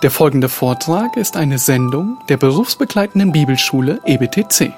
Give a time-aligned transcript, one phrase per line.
[0.00, 4.72] Der folgende Vortrag ist eine Sendung der berufsbegleitenden Bibelschule EBTC.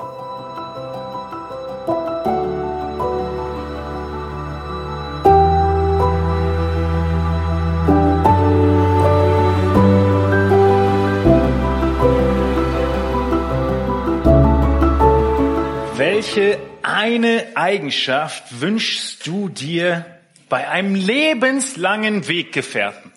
[15.98, 20.07] Welche eine Eigenschaft wünschst du dir
[20.48, 23.10] bei einem lebenslangen Weggefährten?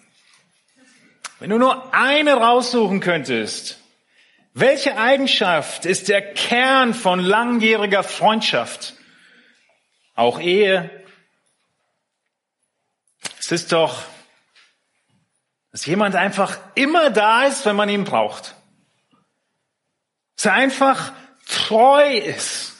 [1.44, 3.78] Wenn du nur eine raussuchen könntest,
[4.54, 8.93] welche Eigenschaft ist der Kern von langjähriger Freundschaft?
[10.15, 10.89] Auch Ehe.
[13.42, 14.04] Es ist doch,
[15.74, 18.56] dass jemand einfach immer da ist, wenn man ihn braucht.
[20.37, 21.12] Dass er einfach
[21.46, 22.78] treu ist.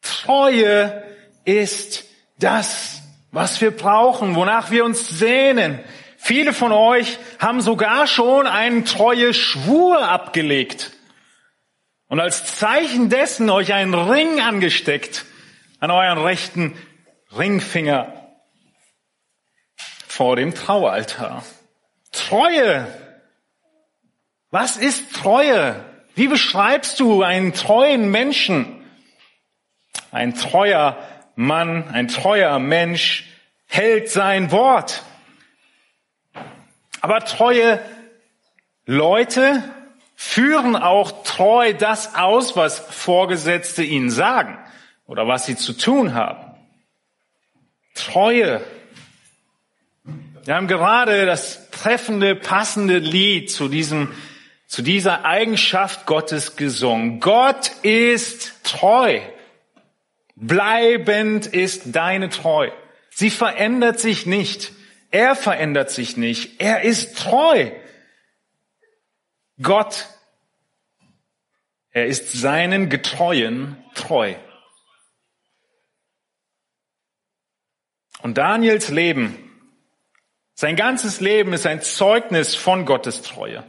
[0.00, 1.04] Treue
[1.44, 2.06] ist
[2.38, 5.84] das, was wir brauchen, wonach wir uns sehnen.
[6.26, 10.90] Viele von euch haben sogar schon einen treue Schwur abgelegt
[12.08, 15.24] und als Zeichen dessen euch einen Ring angesteckt
[15.78, 16.76] an euren rechten
[17.38, 18.12] Ringfinger
[20.08, 21.44] vor dem Traualtar.
[22.10, 22.92] Treue.
[24.50, 25.84] Was ist Treue?
[26.16, 28.84] Wie beschreibst du einen treuen Menschen?
[30.10, 30.98] Ein treuer
[31.36, 33.28] Mann, ein treuer Mensch
[33.68, 35.04] hält sein Wort.
[37.06, 37.80] Aber treue
[38.84, 39.62] Leute
[40.16, 44.58] führen auch treu das aus, was Vorgesetzte ihnen sagen
[45.06, 46.52] oder was sie zu tun haben.
[47.94, 48.60] Treue.
[50.44, 54.12] Wir haben gerade das treffende, passende Lied zu diesem,
[54.66, 57.20] zu dieser Eigenschaft Gottes gesungen.
[57.20, 59.20] Gott ist treu.
[60.34, 62.68] Bleibend ist deine Treu.
[63.10, 64.72] Sie verändert sich nicht.
[65.16, 66.60] Er verändert sich nicht.
[66.60, 67.70] Er ist treu.
[69.62, 70.08] Gott,
[71.88, 74.34] er ist seinen Getreuen treu.
[78.20, 79.38] Und Daniels Leben,
[80.52, 83.64] sein ganzes Leben ist ein Zeugnis von Gottes Treue.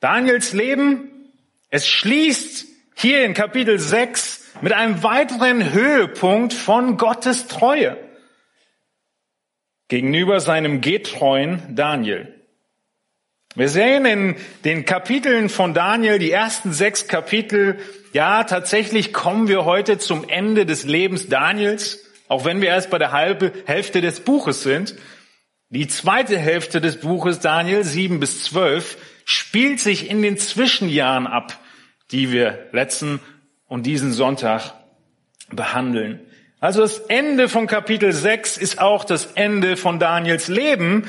[0.00, 1.30] Daniels Leben,
[1.70, 2.66] es schließt
[2.96, 8.05] hier in Kapitel 6 mit einem weiteren Höhepunkt von Gottes Treue
[9.88, 12.32] gegenüber seinem getreuen Daniel.
[13.54, 17.78] Wir sehen in den Kapiteln von Daniel, die ersten sechs Kapitel,
[18.12, 22.98] ja, tatsächlich kommen wir heute zum Ende des Lebens Daniels, auch wenn wir erst bei
[22.98, 24.94] der halben Hälfte des Buches sind.
[25.70, 31.58] Die zweite Hälfte des Buches Daniel, sieben bis zwölf, spielt sich in den Zwischenjahren ab,
[32.10, 33.20] die wir letzten
[33.66, 34.74] und diesen Sonntag
[35.50, 36.20] behandeln.
[36.58, 41.08] Also das Ende von Kapitel 6 ist auch das Ende von Daniels Leben.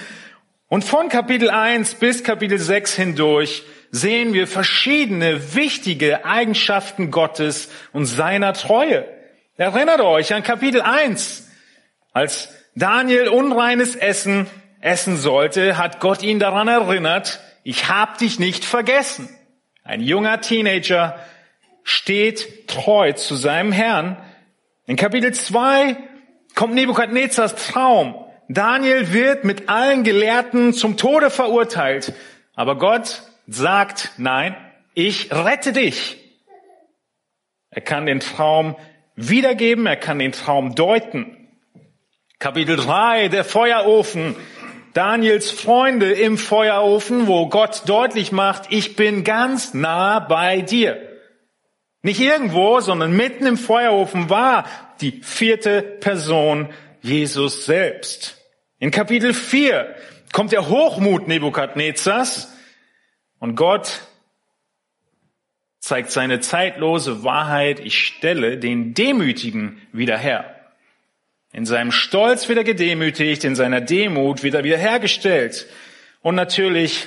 [0.68, 8.06] Und von Kapitel 1 bis Kapitel 6 hindurch sehen wir verschiedene wichtige Eigenschaften Gottes und
[8.06, 9.06] seiner Treue.
[9.56, 11.50] Erinnert euch an Kapitel 1.
[12.12, 14.48] Als Daniel unreines Essen
[14.82, 19.30] essen sollte, hat Gott ihn daran erinnert, ich hab dich nicht vergessen.
[19.84, 21.18] Ein junger Teenager
[21.84, 24.18] steht treu zu seinem Herrn.
[24.90, 25.98] In Kapitel 2
[26.56, 28.16] kommt Nebukadnezars Traum.
[28.48, 32.14] Daniel wird mit allen Gelehrten zum Tode verurteilt.
[32.56, 34.56] Aber Gott sagt, nein,
[34.94, 36.16] ich rette dich.
[37.70, 38.78] Er kann den Traum
[39.18, 41.50] wiedergeben, er kann den Traum deuten.
[42.40, 44.38] Kapitel 3, der Feuerofen.
[44.94, 51.17] Daniels Freunde im Feuerofen, wo Gott deutlich macht, ich bin ganz nah bei dir.
[52.08, 54.64] Nicht irgendwo, sondern mitten im Feuerofen war
[55.02, 56.70] die vierte Person
[57.02, 58.42] Jesus selbst.
[58.80, 59.94] In Kapitel 4
[60.32, 62.56] kommt der Hochmut Nebukadnezars
[63.40, 64.04] und Gott
[65.80, 70.56] zeigt seine zeitlose Wahrheit, ich stelle den Demütigen wieder her.
[71.52, 75.68] In seinem Stolz wieder gedemütigt, in seiner Demut wieder wiederhergestellt.
[76.22, 77.06] Und natürlich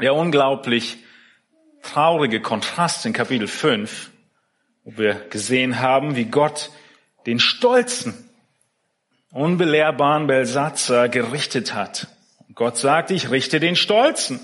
[0.00, 0.96] der unglaublich
[1.82, 4.10] traurige Kontrast in Kapitel 5,
[4.86, 6.70] wo wir gesehen haben, wie Gott
[7.26, 8.14] den stolzen,
[9.32, 12.06] unbelehrbaren Belsatzer gerichtet hat.
[12.54, 14.38] Gott sagt, ich richte den Stolzen.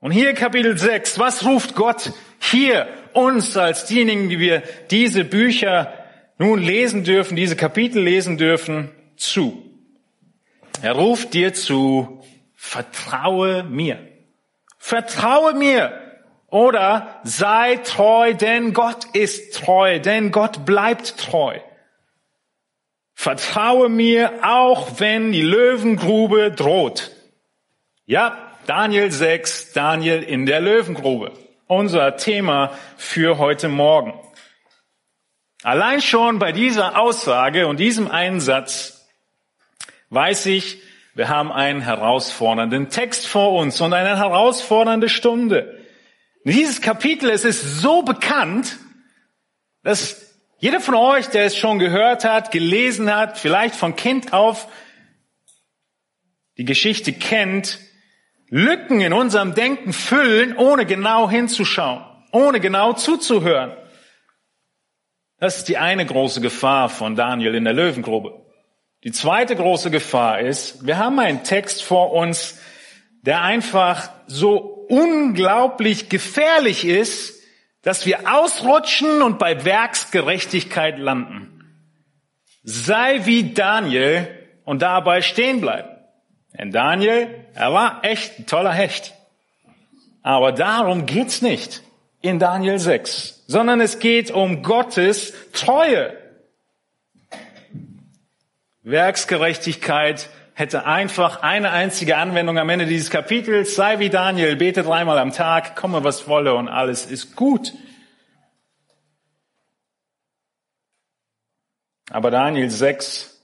[0.00, 5.92] Und hier Kapitel 6, was ruft Gott hier uns als diejenigen, die wir diese Bücher
[6.38, 9.62] nun lesen dürfen, diese Kapitel lesen dürfen, zu?
[10.80, 12.24] Er ruft dir zu,
[12.54, 13.98] vertraue mir.
[14.78, 16.05] Vertraue mir.
[16.56, 21.60] Oder sei treu, denn Gott ist treu, denn Gott bleibt treu.
[23.12, 27.10] Vertraue mir, auch wenn die Löwengrube droht.
[28.06, 31.32] Ja, Daniel 6, Daniel in der Löwengrube.
[31.66, 34.18] Unser Thema für heute Morgen.
[35.62, 39.06] Allein schon bei dieser Aussage und diesem Einsatz
[40.08, 40.80] weiß ich,
[41.14, 45.75] wir haben einen herausfordernden Text vor uns und eine herausfordernde Stunde.
[46.52, 48.78] Dieses Kapitel, es ist so bekannt,
[49.82, 54.68] dass jeder von euch, der es schon gehört hat, gelesen hat, vielleicht von Kind auf
[56.56, 57.80] die Geschichte kennt,
[58.48, 63.76] Lücken in unserem Denken füllen, ohne genau hinzuschauen, ohne genau zuzuhören.
[65.40, 68.46] Das ist die eine große Gefahr von Daniel in der Löwengrube.
[69.02, 72.60] Die zweite große Gefahr ist, wir haben einen Text vor uns,
[73.22, 77.42] der einfach so unglaublich gefährlich ist,
[77.82, 81.52] dass wir ausrutschen und bei Werksgerechtigkeit landen.
[82.64, 84.28] Sei wie Daniel
[84.64, 85.88] und dabei stehen bleiben.
[86.58, 89.14] Denn Daniel, er war echt ein toller Hecht.
[90.22, 91.82] Aber darum geht's nicht
[92.22, 96.18] in Daniel 6, sondern es geht um Gottes Treue.
[98.82, 103.74] Werksgerechtigkeit hätte einfach eine einzige Anwendung am Ende dieses Kapitels.
[103.74, 107.74] Sei wie Daniel, bete dreimal am Tag, komme was wolle und alles ist gut.
[112.08, 113.38] Aber Daniel 6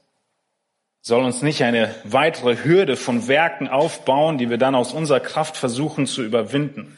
[1.02, 5.58] soll uns nicht eine weitere Hürde von Werken aufbauen, die wir dann aus unserer Kraft
[5.58, 6.96] versuchen zu überwinden.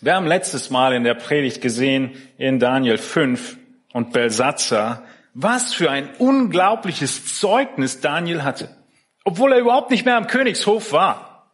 [0.00, 3.56] Wir haben letztes Mal in der Predigt gesehen in Daniel 5
[3.92, 5.02] und Belsatzer,
[5.34, 8.74] was für ein unglaubliches Zeugnis Daniel hatte.
[9.24, 11.50] Obwohl er überhaupt nicht mehr am Königshof war.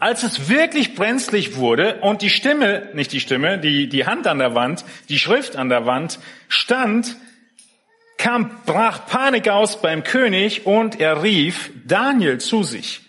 [0.00, 4.38] Als es wirklich brenzlig wurde und die Stimme, nicht die Stimme, die, die Hand an
[4.38, 7.16] der Wand, die Schrift an der Wand stand,
[8.18, 13.02] kam, brach Panik aus beim König und er rief Daniel zu sich.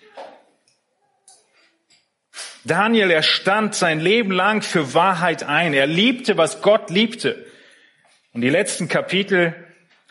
[2.63, 5.73] Daniel, er stand sein Leben lang für Wahrheit ein.
[5.73, 7.45] Er liebte, was Gott liebte.
[8.33, 9.55] Und die letzten Kapitel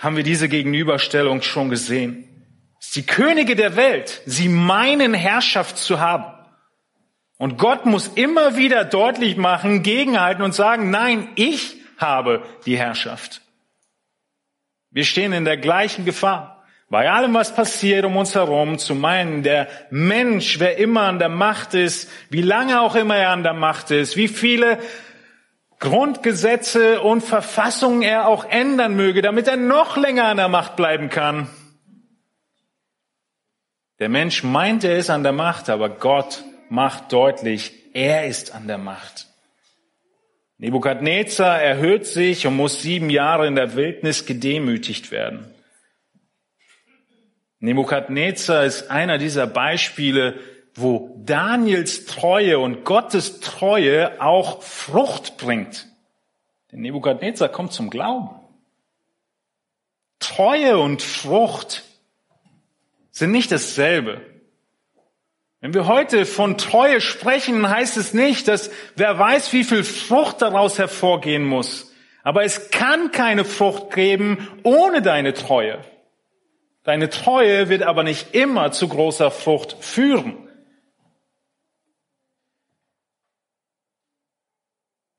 [0.02, 2.28] haben wir diese Gegenüberstellung schon gesehen.
[2.94, 6.24] Die Könige der Welt, sie meinen Herrschaft zu haben.
[7.38, 13.42] Und Gott muss immer wieder deutlich machen, gegenhalten und sagen, nein, ich habe die Herrschaft.
[14.90, 16.64] Wir stehen in der gleichen Gefahr.
[16.90, 21.28] Bei allem, was passiert um uns herum, zu meinen, der Mensch, wer immer an der
[21.28, 24.78] Macht ist, wie lange auch immer er an der Macht ist, wie viele
[25.82, 31.08] Grundgesetze und Verfassungen er auch ändern möge, damit er noch länger an der Macht bleiben
[31.08, 31.50] kann.
[33.98, 38.68] Der Mensch meint, er ist an der Macht, aber Gott macht deutlich, er ist an
[38.68, 39.26] der Macht.
[40.58, 45.52] Nebukadnezar erhöht sich und muss sieben Jahre in der Wildnis gedemütigt werden.
[47.58, 50.38] Nebukadnezar ist einer dieser Beispiele,
[50.74, 55.88] wo Daniels Treue und Gottes Treue auch Frucht bringt.
[56.70, 58.30] Denn Nebukadnezar kommt zum Glauben.
[60.18, 61.82] Treue und Frucht
[63.10, 64.22] sind nicht dasselbe.
[65.60, 70.42] Wenn wir heute von Treue sprechen, heißt es nicht, dass wer weiß, wie viel Frucht
[70.42, 71.92] daraus hervorgehen muss.
[72.24, 75.84] Aber es kann keine Frucht geben ohne deine Treue.
[76.84, 80.48] Deine Treue wird aber nicht immer zu großer Frucht führen.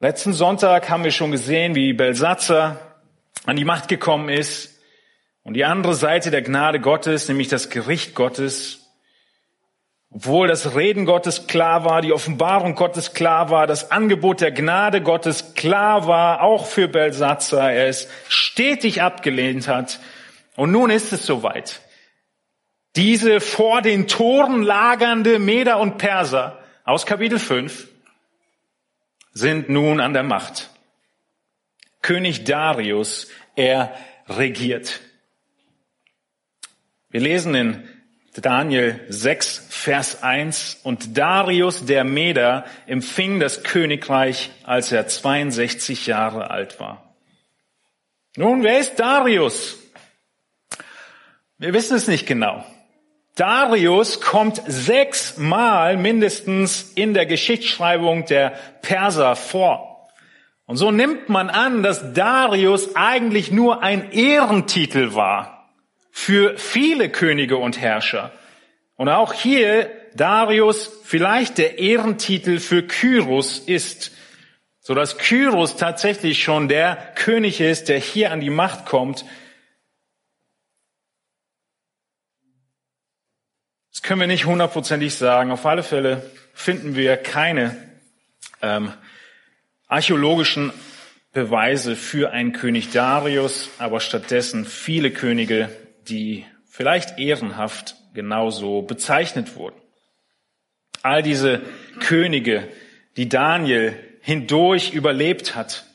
[0.04, 2.78] Letzten Sonntag haben wir schon gesehen, wie Belsatzer
[3.46, 4.78] an die Macht gekommen ist
[5.44, 8.92] und die andere Seite der Gnade Gottes, nämlich das Gericht Gottes,
[10.10, 15.00] obwohl das Reden Gottes klar war, die Offenbarung Gottes klar war, das Angebot der Gnade
[15.00, 20.02] Gottes klar war, auch für Belsatzer, er es stetig abgelehnt hat.
[20.58, 21.80] Und nun ist es soweit.
[22.98, 27.93] Diese vor den Toren lagernde Meder und Perser aus Kapitel 5
[29.34, 30.70] sind nun an der Macht.
[32.02, 33.96] König Darius, er
[34.28, 35.02] regiert.
[37.10, 37.90] Wir lesen in
[38.36, 46.50] Daniel 6, Vers 1, und Darius der Meder empfing das Königreich, als er 62 Jahre
[46.50, 47.16] alt war.
[48.36, 49.78] Nun, wer ist Darius?
[51.60, 52.66] Wir wissen es nicht genau.
[53.36, 60.10] Darius kommt sechsmal mindestens in der Geschichtsschreibung der Perser vor.
[60.66, 65.70] Und so nimmt man an, dass Darius eigentlich nur ein Ehrentitel war
[66.12, 68.32] für viele Könige und Herrscher.
[68.96, 74.12] Und auch hier Darius vielleicht der Ehrentitel für Kyros ist,
[74.80, 79.26] so dass Kyros tatsächlich schon der König ist, der hier an die Macht kommt
[84.02, 85.52] können wir nicht hundertprozentig sagen.
[85.52, 87.78] Auf alle Fälle finden wir keine
[88.62, 88.92] ähm,
[89.88, 90.74] archäologischen
[91.32, 95.70] Beweise für einen König Darius, aber stattdessen viele Könige,
[96.08, 99.80] die vielleicht ehrenhaft genauso bezeichnet wurden.
[101.02, 101.62] All diese
[102.00, 102.68] Könige,
[103.18, 105.86] die Daniel hindurch überlebt hat,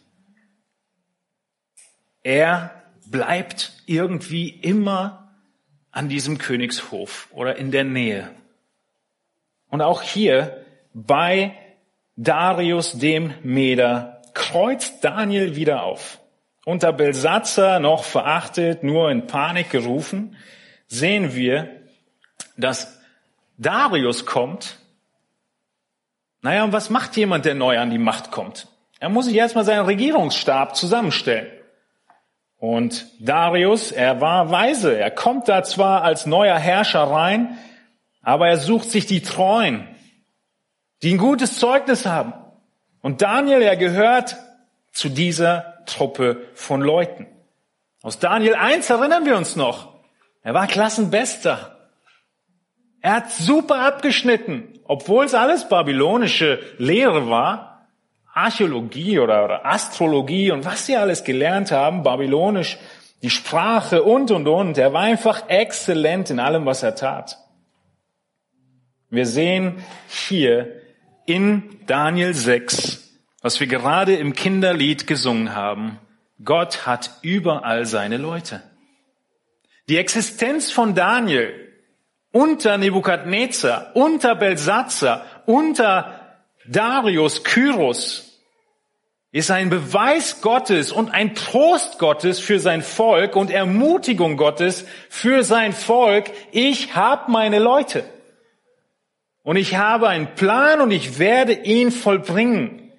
[2.23, 5.27] er bleibt irgendwie immer
[5.90, 8.30] an diesem Königshof oder in der Nähe.
[9.71, 10.64] Und auch hier
[10.95, 11.57] bei
[12.16, 16.18] Darius dem Meder kreuzt Daniel wieder auf.
[16.64, 20.37] Unter Belsatzer noch verachtet, nur in Panik gerufen,
[20.87, 21.80] sehen wir,
[22.57, 23.00] dass
[23.57, 24.78] Darius kommt.
[26.42, 28.68] Naja, und was macht jemand, der neu an die Macht kommt?
[29.00, 31.58] Er muss sich erstmal seinen Regierungsstab zusammenstellen.
[32.59, 34.99] Und Darius, er war weise.
[34.99, 37.57] Er kommt da zwar als neuer Herrscher rein,
[38.23, 39.87] aber er sucht sich die Treuen,
[41.03, 42.35] die ein gutes Zeugnis haben.
[43.00, 44.37] Und Daniel, er gehört
[44.93, 47.27] zu dieser Truppe von Leuten.
[48.03, 49.95] Aus Daniel 1 erinnern wir uns noch.
[50.43, 51.77] Er war Klassenbester.
[53.00, 57.68] Er hat super abgeschnitten, obwohl es alles babylonische Lehre war.
[58.38, 62.78] Archäologie oder, Astrologie und was sie alles gelernt haben, babylonisch,
[63.23, 64.78] die Sprache und, und, und.
[64.78, 67.37] Er war einfach exzellent in allem, was er tat.
[69.11, 70.80] Wir sehen hier
[71.26, 75.99] in Daniel 6, was wir gerade im Kinderlied gesungen haben.
[76.45, 78.62] Gott hat überall seine Leute.
[79.88, 81.54] Die Existenz von Daniel
[82.30, 86.37] unter Nebukadnezar, unter Belsatzer, unter
[86.68, 88.27] Darius, Kyros,
[89.30, 95.44] ist ein Beweis Gottes und ein Trost Gottes für sein Volk und Ermutigung Gottes für
[95.44, 96.30] sein Volk.
[96.50, 98.04] Ich habe meine Leute.
[99.42, 102.92] Und ich habe einen Plan und ich werde ihn vollbringen.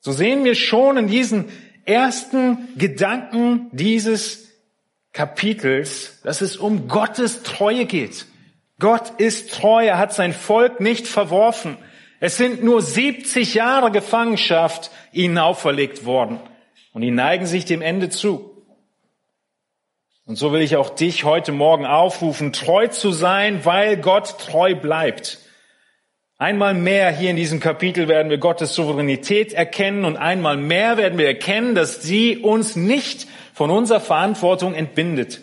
[0.00, 1.48] So sehen wir schon in diesen
[1.84, 4.48] ersten Gedanken dieses
[5.12, 8.26] Kapitels, dass es um Gottes Treue geht.
[8.78, 11.76] Gott ist treu, er hat sein Volk nicht verworfen.
[12.24, 16.38] Es sind nur 70 Jahre Gefangenschaft ihnen auferlegt worden.
[16.92, 18.62] Und die neigen sich dem Ende zu.
[20.24, 24.76] Und so will ich auch dich heute Morgen aufrufen, treu zu sein, weil Gott treu
[24.76, 25.40] bleibt.
[26.38, 31.18] Einmal mehr hier in diesem Kapitel werden wir Gottes Souveränität erkennen und einmal mehr werden
[31.18, 35.40] wir erkennen, dass sie uns nicht von unserer Verantwortung entbindet.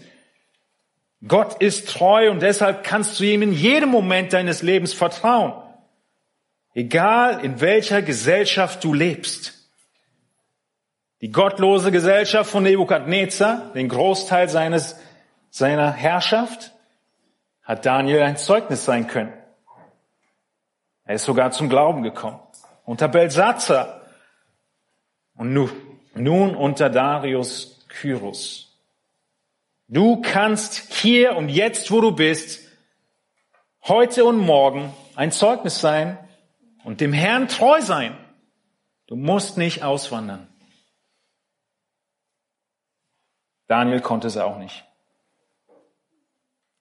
[1.28, 5.69] Gott ist treu und deshalb kannst du ihm in jedem Moment deines Lebens vertrauen.
[6.74, 9.54] Egal in welcher Gesellschaft du lebst.
[11.22, 14.98] Die gottlose Gesellschaft von Nebukadnezar, den Großteil seines,
[15.50, 16.72] seiner Herrschaft,
[17.64, 19.34] hat Daniel ein Zeugnis sein können.
[21.04, 22.40] Er ist sogar zum Glauben gekommen.
[22.86, 24.02] Unter Belsatzer
[25.36, 25.72] und nun,
[26.14, 28.78] nun unter Darius Kyros.
[29.88, 32.62] Du kannst hier und jetzt, wo du bist,
[33.88, 36.18] heute und morgen ein Zeugnis sein
[36.90, 38.18] und dem Herrn treu sein.
[39.06, 40.48] Du musst nicht auswandern.
[43.68, 44.84] Daniel konnte es auch nicht.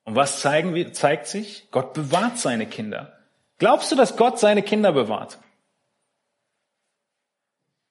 [0.04, 1.70] Und was zeigen wir, zeigt sich?
[1.72, 3.18] Gott bewahrt seine Kinder.
[3.58, 5.38] Glaubst du, dass Gott seine Kinder bewahrt?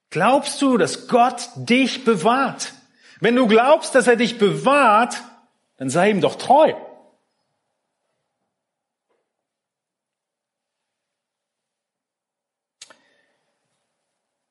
[0.09, 2.74] Glaubst du, dass Gott dich bewahrt?
[3.19, 5.21] Wenn du glaubst, dass er dich bewahrt,
[5.77, 6.74] dann sei ihm doch treu.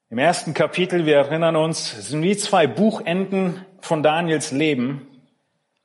[0.09, 5.05] Im ersten Kapitel, wir erinnern uns, sind wie zwei Buchenden von Daniels Leben,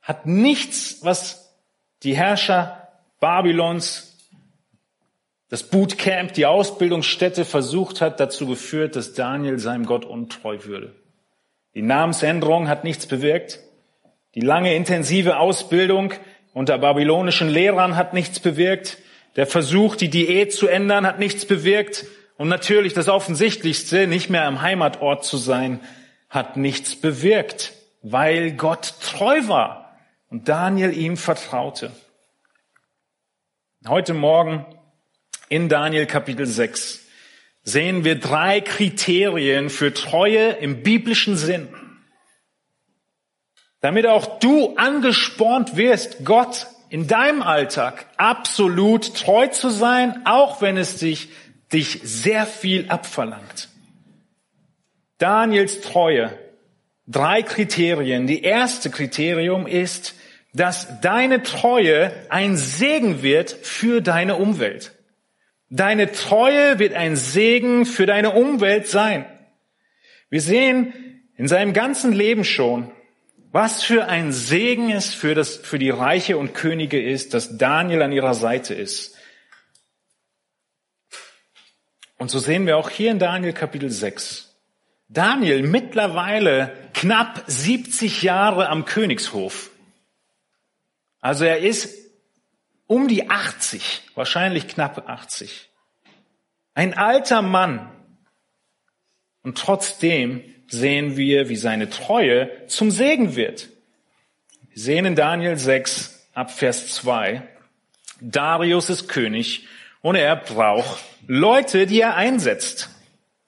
[0.00, 1.58] hat nichts, was
[2.04, 2.88] die Herrscher
[3.18, 4.16] Babylons,
[5.48, 10.94] das Bootcamp, die Ausbildungsstätte versucht hat, dazu geführt, dass Daniel seinem Gott untreu würde.
[11.74, 13.58] Die Namensänderung hat nichts bewirkt.
[14.36, 16.12] Die lange intensive Ausbildung
[16.54, 18.98] unter babylonischen Lehrern hat nichts bewirkt.
[19.34, 22.06] Der Versuch, die Diät zu ändern, hat nichts bewirkt.
[22.42, 25.78] Und natürlich das Offensichtlichste, nicht mehr am Heimatort zu sein,
[26.28, 27.72] hat nichts bewirkt,
[28.02, 29.96] weil Gott treu war
[30.28, 31.92] und Daniel ihm vertraute.
[33.86, 34.66] Heute Morgen
[35.50, 37.06] in Daniel Kapitel 6
[37.62, 41.68] sehen wir drei Kriterien für Treue im biblischen Sinn.
[43.78, 50.76] Damit auch du angespornt wirst, Gott in deinem Alltag absolut treu zu sein, auch wenn
[50.76, 51.28] es dich
[51.72, 53.68] dich sehr viel abverlangt.
[55.18, 56.38] Daniels Treue.
[57.06, 58.26] Drei Kriterien.
[58.26, 60.14] Die erste Kriterium ist,
[60.54, 64.92] dass deine Treue ein Segen wird für deine Umwelt.
[65.70, 69.24] Deine Treue wird ein Segen für deine Umwelt sein.
[70.28, 70.92] Wir sehen
[71.36, 72.90] in seinem ganzen Leben schon,
[73.52, 78.02] was für ein Segen es für, das, für die Reiche und Könige ist, dass Daniel
[78.02, 79.16] an ihrer Seite ist.
[82.22, 84.54] Und so sehen wir auch hier in Daniel Kapitel 6.
[85.08, 89.72] Daniel mittlerweile knapp 70 Jahre am Königshof.
[91.20, 91.92] Also er ist
[92.86, 95.68] um die 80, wahrscheinlich knapp 80.
[96.74, 97.90] Ein alter Mann.
[99.42, 103.68] Und trotzdem sehen wir, wie seine Treue zum Segen wird.
[104.68, 107.42] Wir sehen in Daniel 6 ab Vers 2,
[108.20, 109.66] Darius ist König
[110.02, 112.90] und er braucht Leute, die er einsetzt.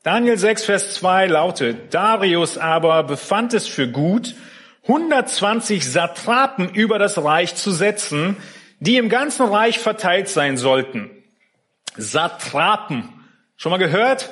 [0.03, 4.35] Daniel 6, Vers 2 lautet, Darius aber befand es für gut,
[4.83, 8.37] 120 Satrapen über das Reich zu setzen,
[8.81, 11.11] die im ganzen Reich verteilt sein sollten.
[11.97, 13.09] Satrapen.
[13.57, 14.31] Schon mal gehört?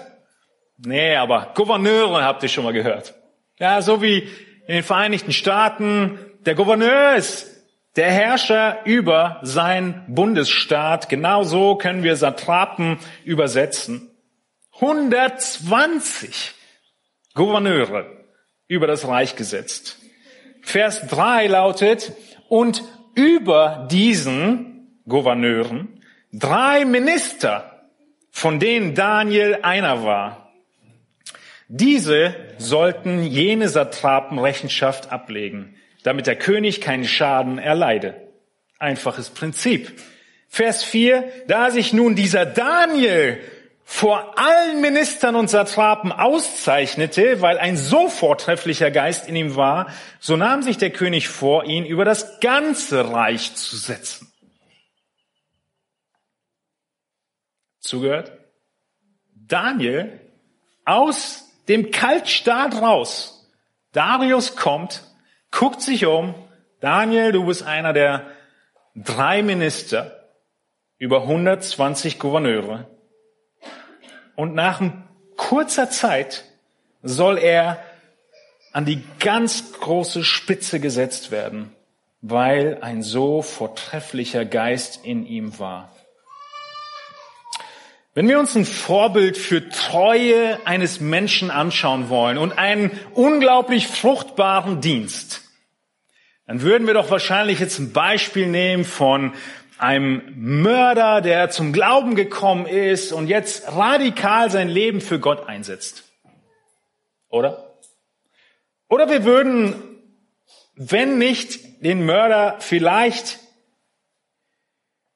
[0.78, 3.14] Nee, aber Gouverneure habt ihr schon mal gehört.
[3.58, 4.28] Ja, so wie
[4.66, 6.18] in den Vereinigten Staaten.
[6.44, 7.61] Der Gouverneur ist
[7.96, 11.08] der Herrscher über sein Bundesstaat.
[11.08, 14.10] Genauso können wir Satrapen übersetzen.
[14.74, 16.52] 120
[17.34, 18.06] Gouverneure
[18.68, 19.98] über das Reich gesetzt.
[20.62, 22.12] Vers 3 lautet,
[22.48, 22.84] und
[23.14, 27.88] über diesen Gouverneuren drei Minister,
[28.30, 30.52] von denen Daniel einer war.
[31.68, 38.28] Diese sollten jene Satrapen Rechenschaft ablegen, damit der König keinen Schaden erleide.
[38.78, 40.00] Einfaches Prinzip.
[40.48, 43.40] Vers 4, da sich nun dieser Daniel
[43.84, 50.36] vor allen Ministern und Satrapen auszeichnete, weil ein so vortrefflicher Geist in ihm war, so
[50.36, 54.32] nahm sich der König vor, ihn über das ganze Reich zu setzen.
[57.80, 58.32] Zugehört?
[59.34, 60.20] Daniel
[60.84, 63.50] aus dem Kaltstart raus.
[63.92, 65.02] Darius kommt,
[65.52, 66.34] guckt sich um.
[66.80, 68.26] Daniel, du bist einer der
[68.96, 70.28] drei Minister
[70.98, 72.88] über 120 Gouverneure.
[74.34, 74.82] Und nach
[75.36, 76.44] kurzer Zeit
[77.02, 77.78] soll er
[78.72, 81.72] an die ganz große Spitze gesetzt werden,
[82.22, 85.94] weil ein so vortrefflicher Geist in ihm war.
[88.14, 94.82] Wenn wir uns ein Vorbild für Treue eines Menschen anschauen wollen und einen unglaublich fruchtbaren
[94.82, 95.40] Dienst,
[96.46, 99.32] dann würden wir doch wahrscheinlich jetzt ein Beispiel nehmen von
[99.78, 106.04] einem Mörder, der zum Glauben gekommen ist und jetzt radikal sein Leben für Gott einsetzt.
[107.30, 107.78] Oder?
[108.90, 109.74] Oder wir würden,
[110.74, 113.38] wenn nicht den Mörder, vielleicht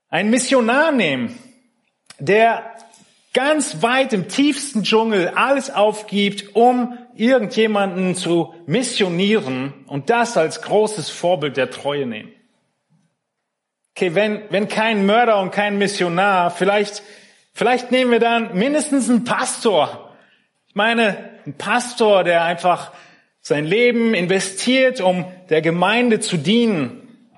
[0.08, 1.38] einen Missionar nehmen,
[2.18, 2.72] der
[3.36, 11.10] ganz weit im tiefsten Dschungel alles aufgibt, um irgendjemanden zu missionieren und das als großes
[11.10, 12.32] Vorbild der Treue nehmen.
[13.90, 17.02] Okay, wenn, wenn kein Mörder und kein Missionar, vielleicht,
[17.52, 20.16] vielleicht nehmen wir dann mindestens einen Pastor.
[20.68, 22.92] Ich meine, ein Pastor, der einfach
[23.42, 27.28] sein Leben investiert, um der Gemeinde zu dienen.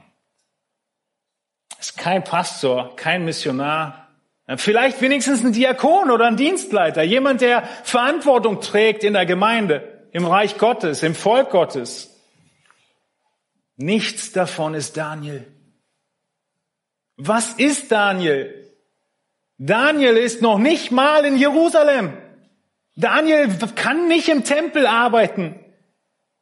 [1.80, 4.08] Ist kein Pastor, kein Missionar,
[4.56, 10.24] Vielleicht wenigstens ein Diakon oder ein Dienstleiter, jemand, der Verantwortung trägt in der Gemeinde, im
[10.24, 12.14] Reich Gottes, im Volk Gottes.
[13.76, 15.46] Nichts davon ist Daniel.
[17.16, 18.72] Was ist Daniel?
[19.58, 22.16] Daniel ist noch nicht mal in Jerusalem.
[22.96, 25.61] Daniel kann nicht im Tempel arbeiten.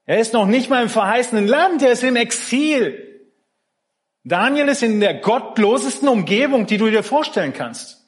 [0.05, 3.16] Er ist noch nicht mal im verheißenen Land, er ist im Exil.
[4.27, 8.05] Daniel ist in der gottlosesten Umgebung, die du dir vorstellen kannst.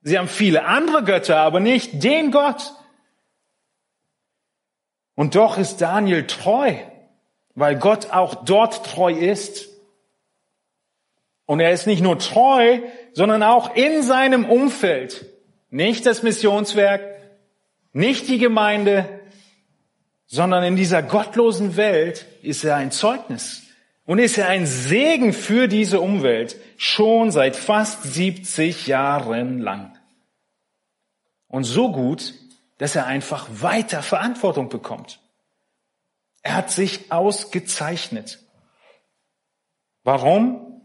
[0.00, 2.72] Sie haben viele andere Götter, aber nicht den Gott.
[5.14, 6.76] Und doch ist Daniel treu,
[7.54, 9.68] weil Gott auch dort treu ist.
[11.44, 12.80] Und er ist nicht nur treu,
[13.12, 15.26] sondern auch in seinem Umfeld.
[15.68, 17.02] Nicht das Missionswerk,
[17.92, 19.20] nicht die Gemeinde,
[20.26, 23.65] sondern in dieser gottlosen Welt ist er ein Zeugnis.
[24.06, 29.98] Und ist er ein Segen für diese Umwelt schon seit fast 70 Jahren lang.
[31.48, 32.34] Und so gut,
[32.78, 35.20] dass er einfach weiter Verantwortung bekommt.
[36.42, 38.38] Er hat sich ausgezeichnet.
[40.04, 40.82] Warum?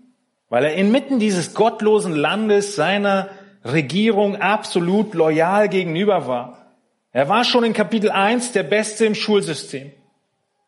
[0.49, 3.29] Weil er inmitten dieses gottlosen Landes seiner
[3.63, 6.75] Regierung absolut loyal gegenüber war.
[7.11, 9.91] Er war schon in Kapitel 1 der Beste im Schulsystem.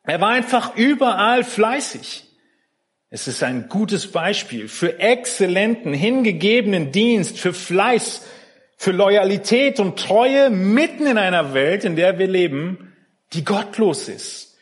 [0.04, 2.30] Er war einfach überall fleißig.
[3.16, 8.26] Es ist ein gutes Beispiel für exzellenten, hingegebenen Dienst, für Fleiß,
[8.76, 12.92] für Loyalität und Treue mitten in einer Welt, in der wir leben,
[13.34, 14.58] die gottlos ist,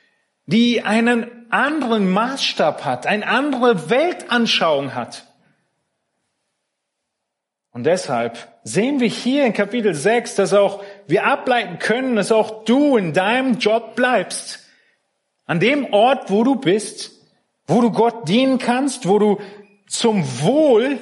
[0.48, 5.24] die einen anderen Maßstab hat, eine andere Weltanschauung hat.
[7.72, 12.66] Und deshalb sehen wir hier in Kapitel 6, dass auch wir ableiten können, dass auch
[12.66, 14.60] du in deinem Job bleibst.
[15.46, 17.21] An dem Ort, wo du bist,
[17.68, 19.40] wo du Gott dienen kannst, wo du
[19.88, 21.00] zum Wohl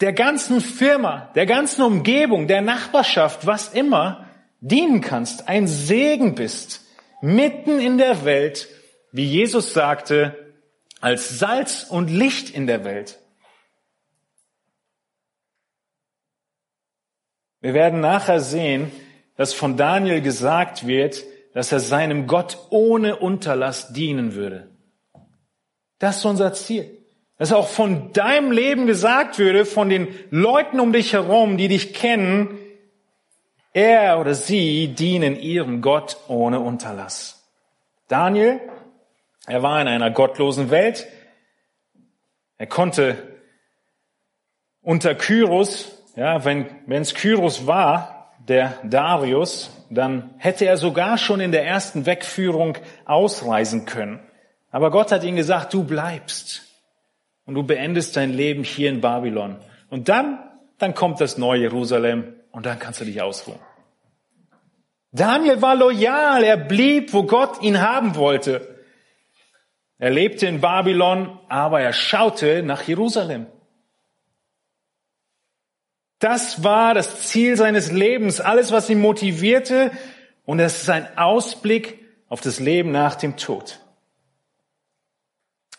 [0.00, 4.28] der ganzen Firma, der ganzen Umgebung, der Nachbarschaft, was immer,
[4.60, 6.84] dienen kannst, ein Segen bist,
[7.20, 8.68] mitten in der Welt,
[9.12, 10.54] wie Jesus sagte,
[11.00, 13.20] als Salz und Licht in der Welt.
[17.60, 18.90] Wir werden nachher sehen,
[19.36, 24.71] dass von Daniel gesagt wird, dass er seinem Gott ohne Unterlass dienen würde.
[26.02, 26.98] Das ist unser Ziel.
[27.38, 31.94] Dass auch von deinem Leben gesagt würde, von den Leuten um dich herum, die dich
[31.94, 32.58] kennen,
[33.72, 37.48] er oder sie dienen ihrem Gott ohne Unterlass.
[38.08, 38.60] Daniel,
[39.46, 41.06] er war in einer gottlosen Welt.
[42.58, 43.38] Er konnte
[44.80, 51.52] unter Kyros ja, wenn es Kyros war, der Darius, dann hätte er sogar schon in
[51.52, 54.20] der ersten Wegführung ausreisen können.
[54.72, 56.62] Aber Gott hat ihm gesagt, du bleibst
[57.44, 59.56] und du beendest dein Leben hier in Babylon.
[59.90, 60.38] Und dann,
[60.78, 63.60] dann kommt das neue Jerusalem und dann kannst du dich ausruhen.
[65.12, 68.82] Daniel war loyal, er blieb, wo Gott ihn haben wollte.
[69.98, 73.46] Er lebte in Babylon, aber er schaute nach Jerusalem.
[76.18, 79.90] Das war das Ziel seines Lebens, alles, was ihn motivierte.
[80.46, 83.81] Und es ist ein Ausblick auf das Leben nach dem Tod.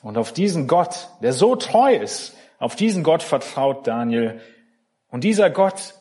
[0.03, 4.39] Und auf diesen Gott, der so treu ist, auf diesen Gott vertraut Daniel.
[5.09, 5.95] Und dieser Gott,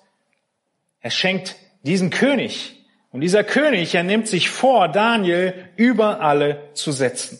[1.00, 2.84] er schenkt diesen König.
[3.12, 7.38] Und dieser König, er nimmt sich vor, Daniel über alle zu setzen.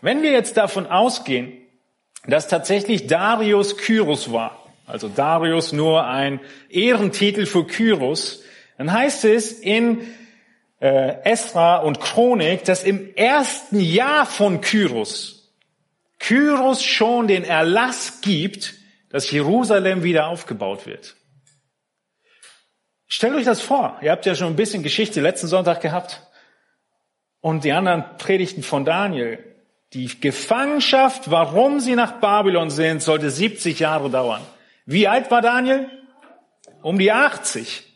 [0.00, 1.52] Wenn wir jetzt davon ausgehen,
[2.26, 8.42] dass tatsächlich Darius Kyros war, also Darius nur ein Ehrentitel für Kyros,
[8.78, 10.00] dann heißt es in
[10.82, 15.42] äh, Esra und Chronik, dass im ersten Jahr von Kyros
[16.18, 18.74] Kyros schon den Erlass gibt,
[19.10, 21.16] dass Jerusalem wieder aufgebaut wird.
[23.08, 23.98] Stellt euch das vor.
[24.02, 26.22] Ihr habt ja schon ein bisschen Geschichte letzten Sonntag gehabt.
[27.40, 29.44] Und die anderen Predigten von Daniel.
[29.92, 34.42] Die Gefangenschaft, warum sie nach Babylon sind, sollte 70 Jahre dauern.
[34.86, 35.90] Wie alt war Daniel?
[36.82, 37.91] Um die 80.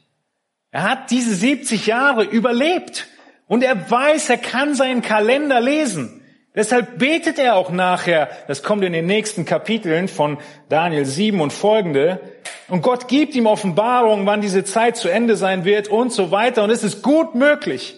[0.76, 3.06] Er hat diese 70 Jahre überlebt
[3.46, 6.22] und er weiß, er kann seinen Kalender lesen.
[6.54, 10.36] Deshalb betet er auch nachher, das kommt in den nächsten Kapiteln von
[10.68, 12.20] Daniel 7 und folgende,
[12.68, 16.62] und Gott gibt ihm Offenbarungen, wann diese Zeit zu Ende sein wird und so weiter.
[16.62, 17.94] Und es ist gut möglich,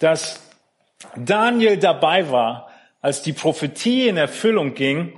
[0.00, 0.40] dass
[1.14, 2.70] Daniel dabei war,
[3.02, 5.16] als die Prophetie in Erfüllung ging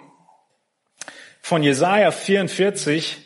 [1.41, 3.26] von Jesaja 44.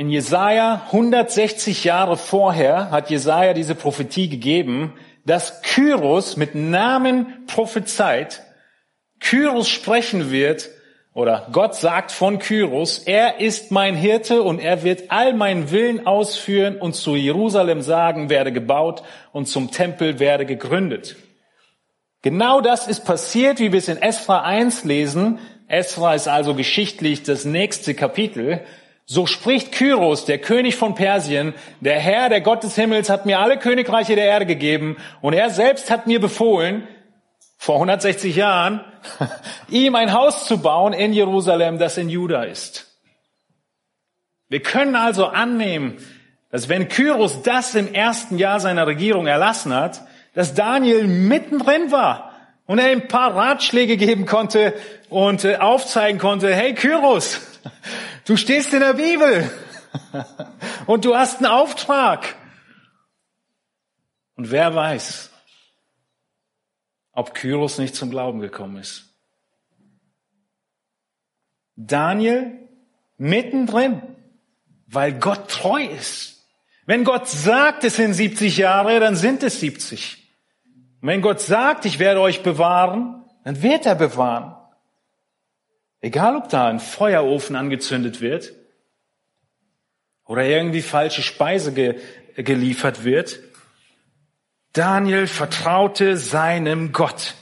[0.00, 4.92] In Jesaja 160 Jahre vorher hat Jesaja diese Prophetie gegeben,
[5.26, 8.44] dass Kyros mit Namen prophezeit,
[9.18, 10.68] Kyros sprechen wird,
[11.14, 16.06] oder Gott sagt von Kyros, er ist mein Hirte und er wird all meinen Willen
[16.06, 21.16] ausführen und zu Jerusalem sagen, werde gebaut und zum Tempel werde gegründet.
[22.22, 25.40] Genau das ist passiert, wie wir es in Esra 1 lesen.
[25.66, 28.64] Esra ist also geschichtlich das nächste Kapitel.
[29.10, 33.38] So spricht Kyros, der König von Persien, der Herr, der Gott des Himmels, hat mir
[33.38, 36.86] alle Königreiche der Erde gegeben und er selbst hat mir befohlen,
[37.56, 38.84] vor 160 Jahren,
[39.70, 42.98] ihm ein Haus zu bauen in Jerusalem, das in Juda ist.
[44.50, 45.96] Wir können also annehmen,
[46.50, 50.02] dass wenn Kyros das im ersten Jahr seiner Regierung erlassen hat,
[50.34, 52.32] dass Daniel mittendrin war
[52.66, 54.74] und er ihm ein paar Ratschläge geben konnte
[55.08, 57.40] und äh, aufzeigen konnte, hey Kyros,
[58.28, 59.50] du stehst in der Bibel
[60.86, 62.36] und du hast einen Auftrag.
[64.36, 65.30] Und wer weiß,
[67.12, 69.12] ob Kyros nicht zum Glauben gekommen ist.
[71.74, 72.68] Daniel
[73.16, 74.02] mittendrin,
[74.86, 76.46] weil Gott treu ist.
[76.86, 80.24] Wenn Gott sagt, es sind 70 Jahre, dann sind es 70.
[81.00, 84.56] Und wenn Gott sagt, ich werde euch bewahren, dann wird er bewahren.
[86.00, 88.52] Egal, ob da ein Feuerofen angezündet wird
[90.24, 92.00] oder irgendwie falsche Speise ge
[92.36, 93.40] geliefert wird.
[94.72, 97.34] Daniel vertraute seinem Gott.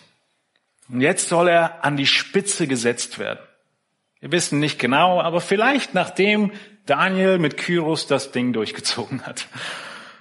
[0.89, 3.41] Und jetzt soll er an die Spitze gesetzt werden.
[4.21, 6.53] Wir wissen nicht genau, aber vielleicht nachdem
[6.87, 9.49] Daniel mit Kyros das Ding durchgezogen hat.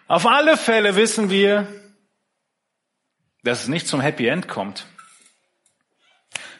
[0.08, 1.68] Auf alle Fälle wissen wir,
[3.44, 4.86] dass es nicht zum Happy End kommt.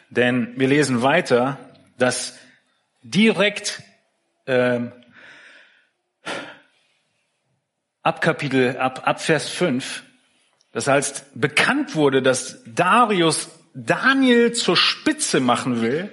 [0.08, 1.58] Denn wir lesen weiter,
[1.98, 2.38] dass
[3.02, 3.82] direkt
[4.46, 4.92] ähm,
[8.02, 10.02] ab Kapitel, ab, ab Vers 5,
[10.72, 16.10] das heißt, bekannt wurde, dass Darius Daniel zur Spitze machen will,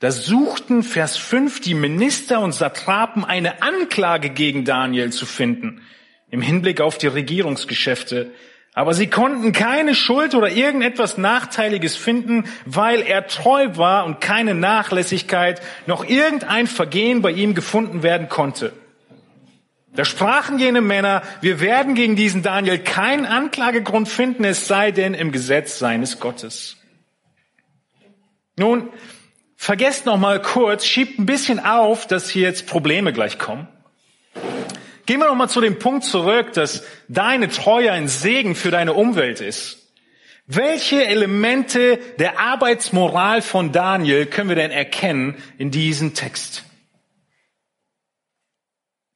[0.00, 5.82] da suchten Vers 5 die Minister und Satrapen eine Anklage gegen Daniel zu finden
[6.30, 8.30] im Hinblick auf die Regierungsgeschäfte.
[8.74, 14.54] Aber sie konnten keine Schuld oder irgendetwas Nachteiliges finden, weil er treu war und keine
[14.54, 18.72] Nachlässigkeit noch irgendein Vergehen bei ihm gefunden werden konnte.
[19.94, 25.14] Da sprachen jene Männer, wir werden gegen diesen Daniel keinen Anklagegrund finden, es sei denn
[25.14, 26.76] im Gesetz seines Gottes.
[28.56, 28.90] Nun,
[29.56, 33.66] vergesst noch mal kurz, schiebt ein bisschen auf, dass hier jetzt Probleme gleich kommen.
[35.08, 38.92] Gehen wir noch mal zu dem Punkt zurück, dass deine Treue ein Segen für deine
[38.92, 39.90] Umwelt ist.
[40.46, 46.64] Welche Elemente der Arbeitsmoral von Daniel können wir denn erkennen in diesem Text?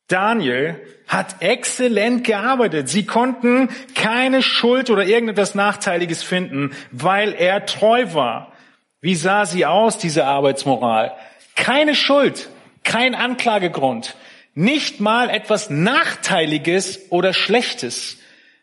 [0.08, 2.88] Daniel hat exzellent gearbeitet.
[2.88, 8.54] Sie konnten keine Schuld oder irgendetwas Nachteiliges finden, weil er treu war.
[9.02, 11.12] Wie sah sie aus, diese Arbeitsmoral?
[11.54, 12.48] Keine Schuld,
[12.82, 14.16] kein Anklagegrund,
[14.54, 18.18] nicht mal etwas Nachteiliges oder Schlechtes.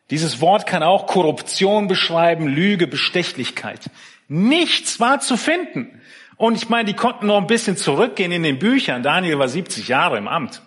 [0.09, 3.89] Dieses Wort kann auch Korruption beschreiben, Lüge, Bestechlichkeit.
[4.27, 6.01] Nichts war zu finden.
[6.37, 9.03] Und ich meine, die konnten noch ein bisschen zurückgehen in den Büchern.
[9.03, 10.61] Daniel war 70 Jahre im Amt.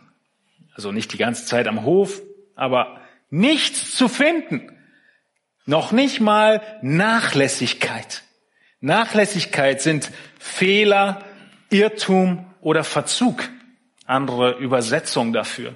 [0.74, 2.20] Also nicht die ganze Zeit am Hof,
[2.54, 4.76] aber nichts zu finden.
[5.64, 8.22] Noch nicht mal Nachlässigkeit.
[8.80, 11.24] Nachlässigkeit sind Fehler,
[11.70, 13.48] Irrtum oder Verzug.
[14.12, 15.74] Andere Übersetzung dafür.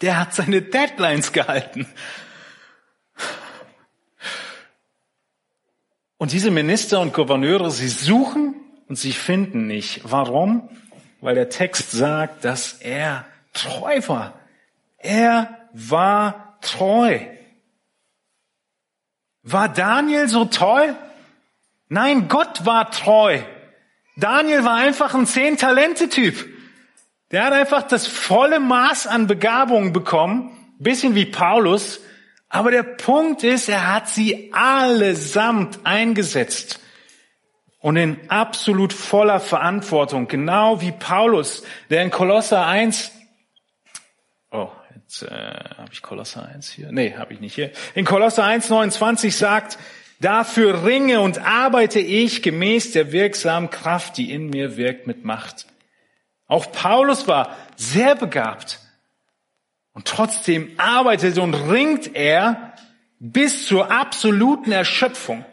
[0.00, 1.86] Der hat seine Deadlines gehalten.
[6.18, 8.56] Und diese Minister und Gouverneure, sie suchen
[8.88, 10.00] und sie finden nicht.
[10.04, 10.68] Warum?
[11.20, 14.38] Weil der Text sagt, dass er treu war.
[14.98, 17.20] Er war treu.
[19.42, 20.96] War Daniel so toll?
[21.88, 23.40] Nein, Gott war treu.
[24.16, 26.51] Daniel war einfach ein Zehn-Talente-Typ.
[27.32, 32.00] Der hat einfach das volle Maß an Begabungen bekommen, bisschen wie Paulus.
[32.48, 36.80] Aber der Punkt ist, er hat sie allesamt eingesetzt
[37.80, 43.10] und in absolut voller Verantwortung, genau wie Paulus, der in Kolosser 1
[44.54, 46.92] Oh, jetzt äh, habe ich Kolosser 1 hier.
[46.92, 47.72] Nee, habe ich nicht hier.
[47.94, 49.78] In Kolosser 1, 29 sagt,
[50.20, 55.66] dafür ringe und arbeite ich gemäß der wirksamen Kraft, die in mir wirkt mit Macht.
[56.52, 58.78] Auch Paulus war sehr begabt.
[59.94, 62.74] Und trotzdem arbeitet und ringt er
[63.18, 65.46] bis zur absoluten Erschöpfung.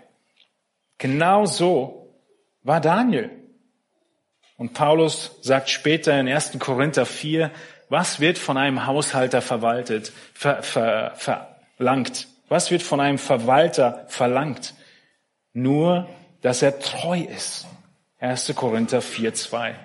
[0.98, 2.14] Genau so
[2.64, 3.32] war Daniel.
[4.58, 6.60] Und Paulus sagt später in 1.
[6.60, 7.50] Korinther 4,
[7.88, 12.28] was wird von einem Haushalter verwaltet, ver, ver, verlangt?
[12.50, 14.74] Was wird von einem Verwalter verlangt?
[15.54, 16.10] Nur,
[16.42, 17.68] dass er treu ist.
[18.20, 18.54] 1.
[18.54, 19.76] Korinther 4, 2.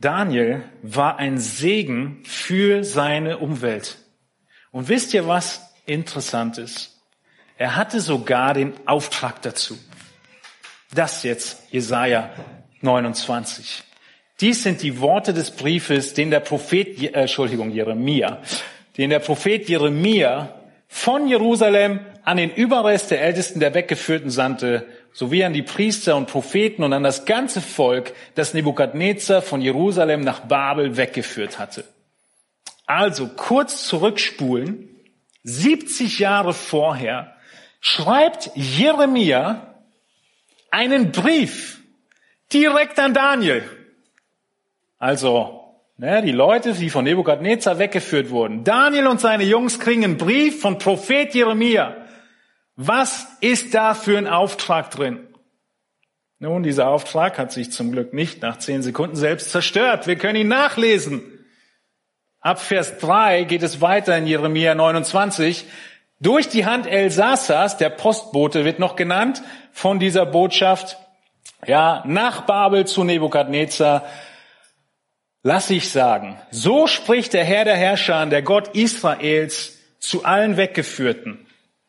[0.00, 3.98] Daniel war ein Segen für seine Umwelt.
[4.70, 6.98] Und wisst ihr, was interessant ist?
[7.58, 9.78] Er hatte sogar den Auftrag dazu.
[10.94, 12.30] Das jetzt Jesaja
[12.80, 13.84] 29.
[14.40, 18.40] Dies sind die Worte des Briefes, den der Prophet, äh, Entschuldigung, Jeremia,
[18.96, 20.54] den der Prophet Jeremia
[20.88, 26.26] von Jerusalem an den Überrest der Ältesten der Weggeführten sandte, sowie an die Priester und
[26.26, 31.84] Propheten und an das ganze Volk, das Nebukadnezar von Jerusalem nach Babel weggeführt hatte.
[32.86, 34.88] Also kurz zurückspulen,
[35.44, 37.36] 70 Jahre vorher
[37.80, 39.74] schreibt Jeremia
[40.70, 41.80] einen Brief
[42.52, 43.62] direkt an Daniel.
[44.98, 45.60] Also,
[45.96, 48.64] ne, die Leute, die von Nebukadnezar weggeführt wurden.
[48.64, 51.99] Daniel und seine Jungs kriegen einen Brief von Prophet Jeremia.
[52.82, 55.28] Was ist da für ein Auftrag drin?
[56.38, 60.06] Nun, dieser Auftrag hat sich zum Glück nicht nach zehn Sekunden selbst zerstört.
[60.06, 61.20] Wir können ihn nachlesen.
[62.40, 65.66] Ab Vers 3 geht es weiter in Jeremia 29.
[66.20, 70.96] Durch die Hand Elsasas, der Postbote wird noch genannt, von dieser Botschaft,
[71.66, 74.06] ja, nach Babel zu Nebukadnezar,
[75.42, 81.46] Lass ich sagen, so spricht der Herr der Herrscher, der Gott Israels, zu allen Weggeführten,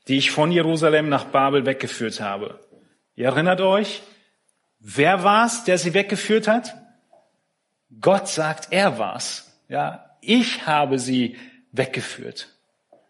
[0.08, 2.60] die ich von Jerusalem nach Babel weggeführt habe.
[3.16, 4.02] Ihr erinnert euch,
[4.80, 6.76] wer war's, der sie weggeführt hat?
[8.00, 9.52] Gott sagt, er war's.
[9.68, 11.38] Ja, ich habe sie
[11.72, 12.50] weggeführt.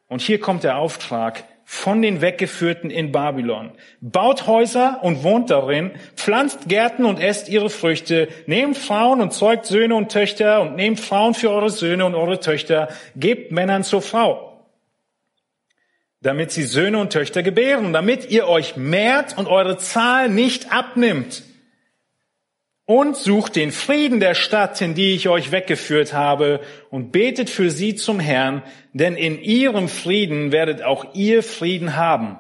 [0.07, 3.71] Und hier kommt der Auftrag von den Weggeführten in Babylon.
[4.01, 9.65] Baut Häuser und wohnt darin, pflanzt Gärten und esst ihre Früchte, nehmt Frauen und zeugt
[9.65, 14.01] Söhne und Töchter und nehmt Frauen für eure Söhne und eure Töchter, gebt Männern zur
[14.01, 14.50] Frau,
[16.21, 21.43] damit sie Söhne und Töchter gebären, damit ihr euch mehrt und eure Zahl nicht abnimmt
[22.85, 27.71] und sucht den Frieden der Stadt, in die ich euch weggeführt habe, und betet für
[27.71, 32.37] sie zum Herrn, denn in ihrem Frieden werdet auch ihr Frieden haben.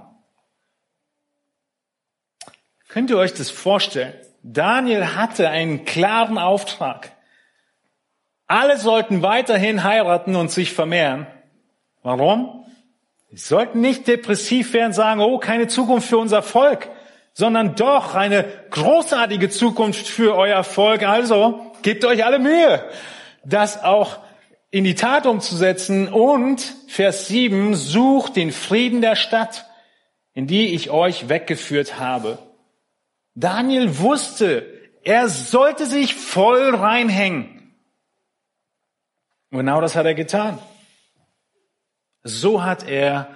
[2.89, 4.13] Könnt ihr euch das vorstellen?
[4.43, 7.13] Daniel hatte einen klaren Auftrag.
[8.47, 11.27] Alle sollten weiterhin heiraten und sich vermehren.
[12.03, 12.65] Warum?
[13.31, 16.89] Sie sollten nicht depressiv werden, sagen, oh, keine Zukunft für unser Volk
[17.33, 21.03] sondern doch eine großartige Zukunft für euer Volk.
[21.03, 22.83] Also gebt euch alle Mühe,
[23.45, 24.19] das auch
[24.69, 26.07] in die Tat umzusetzen.
[26.07, 29.65] Und Vers 7, sucht den Frieden der Stadt,
[30.33, 32.37] in die ich euch weggeführt habe.
[33.33, 34.65] Daniel wusste,
[35.03, 37.73] er sollte sich voll reinhängen.
[39.51, 40.59] Und genau das hat er getan.
[42.23, 43.35] So hat er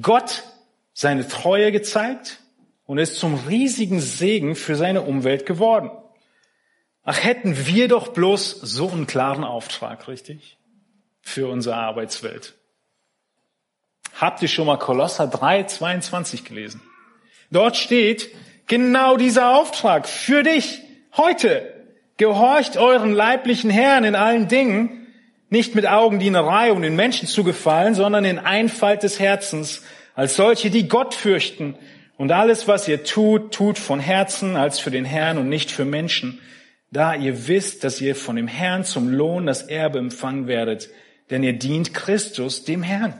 [0.00, 0.44] Gott
[0.92, 2.40] seine Treue gezeigt
[2.84, 5.90] und ist zum riesigen Segen für seine Umwelt geworden.
[7.02, 10.58] Ach, hätten wir doch bloß so einen klaren Auftrag, richtig?
[11.22, 12.54] Für unsere Arbeitswelt.
[14.18, 16.82] Habt ihr schon mal Kolosser 3, 22 gelesen?
[17.50, 18.30] Dort steht
[18.66, 20.82] genau dieser Auftrag für dich
[21.16, 21.74] heute.
[22.16, 24.99] Gehorcht euren leiblichen Herrn in allen Dingen,
[25.50, 29.82] nicht mit Augendienerei, um den Menschen zu gefallen, sondern in Einfalt des Herzens,
[30.14, 31.76] als solche, die Gott fürchten
[32.16, 35.84] und alles, was ihr tut, tut von Herzen als für den Herrn und nicht für
[35.84, 36.40] Menschen,
[36.90, 40.90] da ihr wisst, dass ihr von dem Herrn zum Lohn das Erbe empfangen werdet,
[41.30, 43.14] denn ihr dient Christus, dem Herrn.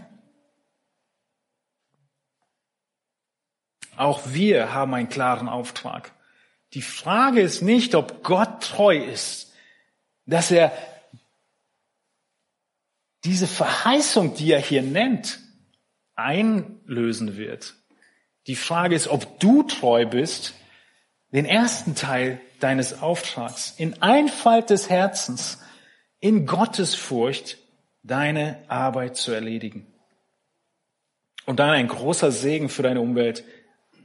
[3.97, 6.13] Auch wir haben einen klaren Auftrag.
[6.75, 9.53] Die Frage ist nicht, ob Gott treu ist,
[10.27, 10.73] dass er
[13.25, 15.41] diese Verheißung, die er hier nennt,
[16.15, 17.75] einlösen wird.
[18.47, 20.55] Die Frage ist, ob du treu bist,
[21.33, 25.59] den ersten Teil deines Auftrags in Einfalt des Herzens,
[26.19, 27.59] in Gottes Furcht,
[28.03, 29.87] deine Arbeit zu erledigen.
[31.47, 33.45] Und dann ein großer Segen für deine Umwelt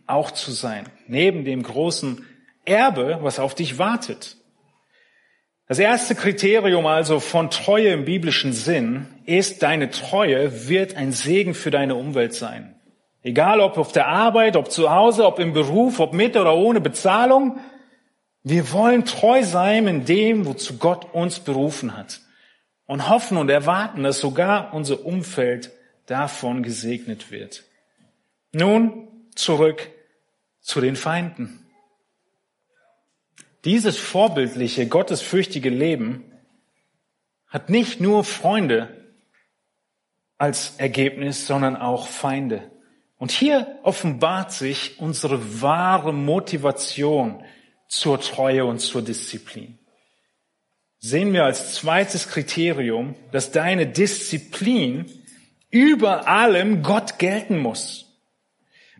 [0.08, 2.25] auch zu sein, neben dem großen
[2.65, 4.38] Erbe, was auf dich wartet.
[5.67, 11.56] Das erste Kriterium also von Treue im biblischen Sinn ist, deine Treue wird ein Segen
[11.56, 12.75] für deine Umwelt sein.
[13.23, 16.80] Egal ob auf der Arbeit, ob zu Hause, ob im Beruf, ob mit oder ohne
[16.80, 17.60] Bezahlung.
[18.43, 22.21] Wir wollen treu sein in dem, wozu Gott uns berufen hat.
[22.86, 25.71] Und hoffen und erwarten, dass sogar unser Umfeld
[26.06, 27.63] davon gesegnet wird.
[28.51, 29.89] Nun zurück
[30.62, 31.64] zu den Feinden.
[33.65, 36.23] Dieses vorbildliche, gottesfürchtige Leben
[37.47, 39.06] hat nicht nur Freunde
[40.38, 42.71] als Ergebnis, sondern auch Feinde.
[43.17, 47.43] Und hier offenbart sich unsere wahre Motivation
[47.88, 49.80] zur Treue und zur Disziplin.
[50.99, 55.06] Sehen wir als zweites Kriterium, dass deine Disziplin
[55.71, 58.06] über allem Gott gelten muss.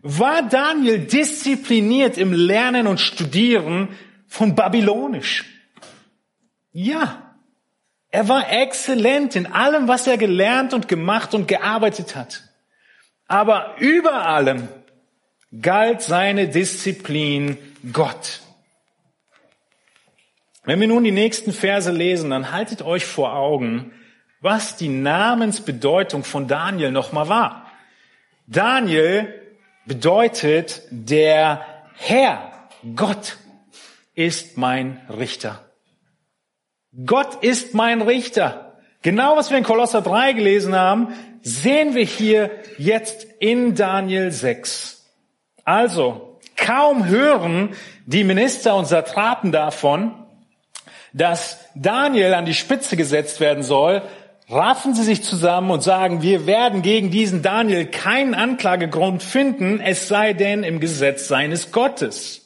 [0.02, 3.88] War Daniel diszipliniert im Lernen und Studieren
[4.36, 5.44] von Babylonisch?
[6.72, 7.22] Ja.
[8.10, 12.44] Er war exzellent in allem, was er gelernt und gemacht und gearbeitet hat.
[13.26, 14.68] Aber über allem
[15.60, 17.56] galt seine Disziplin
[17.92, 18.40] Gott.
[20.64, 23.92] Wenn wir nun die nächsten Verse lesen, dann haltet euch vor Augen,
[24.40, 27.70] was die Namensbedeutung von Daniel nochmal war.
[28.46, 29.32] Daniel
[29.86, 32.52] bedeutet, der Herr,
[32.94, 33.38] Gott
[34.16, 35.60] ist mein Richter.
[37.04, 38.72] Gott ist mein Richter.
[39.02, 45.04] Genau was wir in Kolosser 3 gelesen haben, sehen wir hier jetzt in Daniel 6.
[45.64, 50.14] Also, kaum hören die Minister und Satrapen davon,
[51.12, 54.02] dass Daniel an die Spitze gesetzt werden soll,
[54.48, 60.08] raffen sie sich zusammen und sagen, wir werden gegen diesen Daniel keinen Anklagegrund finden, es
[60.08, 62.45] sei denn im Gesetz seines Gottes.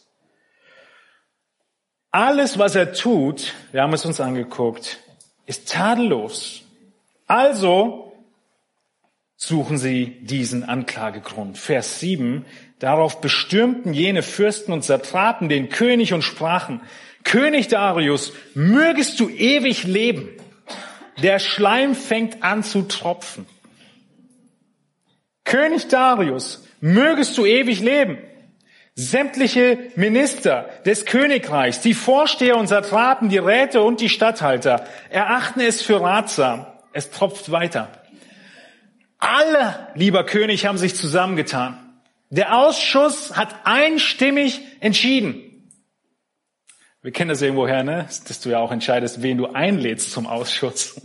[2.12, 4.98] Alles, was er tut, wir haben es uns angeguckt,
[5.46, 6.62] ist tadellos.
[7.28, 8.12] Also
[9.36, 11.56] suchen sie diesen Anklagegrund.
[11.56, 12.44] Vers 7.
[12.80, 16.80] Darauf bestürmten jene Fürsten und Satrapen den König und sprachen,
[17.22, 20.30] König Darius, mögest du ewig leben.
[21.22, 23.46] Der Schleim fängt an zu tropfen.
[25.44, 28.18] König Darius, mögest du ewig leben.
[29.00, 35.80] Sämtliche Minister des Königreichs, die Vorsteher und Satrapen, die Räte und die Statthalter erachten es
[35.80, 36.66] für ratsam.
[36.92, 37.88] Es tropft weiter.
[39.18, 41.78] Alle, lieber König, haben sich zusammengetan.
[42.28, 45.42] Der Ausschuss hat einstimmig entschieden.
[47.00, 48.06] Wir kennen das irgendwoher, ne?
[48.28, 51.00] Dass du ja auch entscheidest, wen du einlädst zum Ausschuss.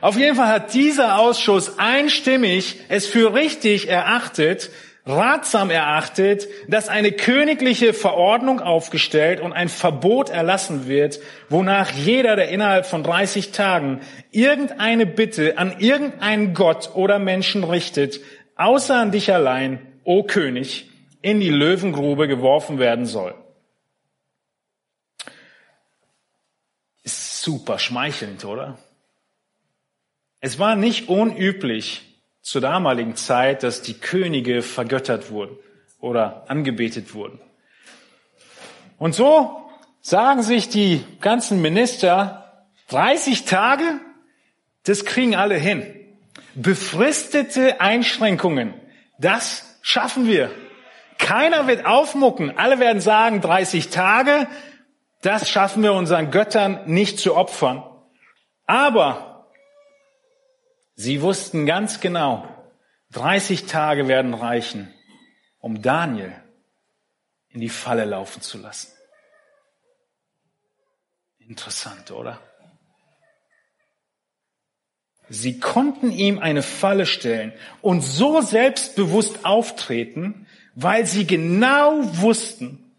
[0.00, 4.70] Auf jeden Fall hat dieser Ausschuss einstimmig es für richtig erachtet,
[5.08, 12.50] ratsam erachtet, dass eine königliche Verordnung aufgestellt und ein Verbot erlassen wird, wonach jeder, der
[12.50, 14.00] innerhalb von 30 Tagen
[14.30, 18.20] irgendeine Bitte an irgendeinen Gott oder Menschen richtet,
[18.56, 20.90] außer an dich allein, o König,
[21.22, 23.34] in die Löwengrube geworfen werden soll.
[27.02, 28.78] Ist super schmeichelnd, oder?
[30.40, 32.07] Es war nicht unüblich,
[32.48, 35.58] zur damaligen Zeit, dass die Könige vergöttert wurden
[36.00, 37.38] oder angebetet wurden.
[38.96, 39.68] Und so
[40.00, 44.00] sagen sich die ganzen Minister, 30 Tage,
[44.84, 45.94] das kriegen alle hin.
[46.54, 48.72] Befristete Einschränkungen,
[49.18, 50.50] das schaffen wir.
[51.18, 52.56] Keiner wird aufmucken.
[52.56, 54.46] Alle werden sagen, 30 Tage,
[55.20, 57.82] das schaffen wir unseren Göttern nicht zu opfern.
[58.64, 59.27] Aber
[61.00, 62.44] Sie wussten ganz genau,
[63.12, 64.92] 30 Tage werden reichen,
[65.60, 66.32] um Daniel
[67.50, 68.90] in die Falle laufen zu lassen.
[71.38, 72.40] Interessant, oder?
[75.28, 82.92] Sie konnten ihm eine Falle stellen und so selbstbewusst auftreten, weil sie genau wussten,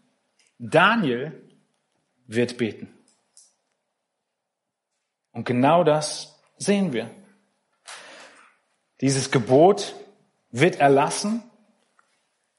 [0.58, 1.38] Daniel
[2.26, 2.88] wird beten.
[5.32, 7.10] Und genau das sehen wir.
[9.00, 9.94] Dieses Gebot
[10.50, 11.42] wird erlassen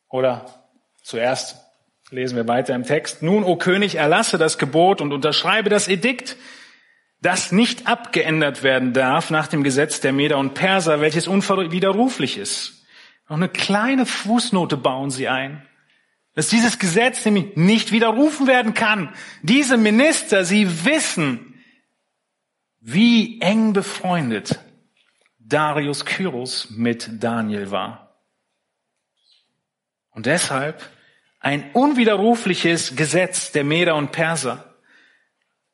[0.10, 0.46] oder
[1.04, 1.58] zuerst
[2.10, 3.22] lesen wir weiter im Text.
[3.22, 6.36] Nun, o König, erlasse das Gebot und unterschreibe das Edikt,
[7.22, 12.86] das nicht abgeändert werden darf nach dem Gesetz der Meder und Perser, welches unwiderruflich ist.
[13.30, 15.66] Noch eine kleine Fußnote bauen sie ein,
[16.34, 19.14] dass dieses Gesetz nämlich nicht widerrufen werden kann.
[19.44, 21.62] Diese Minister, sie wissen,
[22.80, 24.60] wie eng befreundet
[25.52, 28.16] Darius Kyros mit Daniel war.
[30.12, 30.82] Und deshalb
[31.40, 34.76] ein unwiderrufliches Gesetz der Meder und Perser.